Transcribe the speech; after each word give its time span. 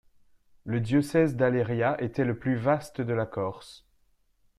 Le 0.65 0.79
diocèse 0.79 1.35
d'Aléria 1.35 1.95
était 2.01 2.23
le 2.25 2.35
plus 2.35 2.55
vaste 2.55 3.01
de 3.01 3.13
la 3.13 3.27
Corse. 3.27 3.85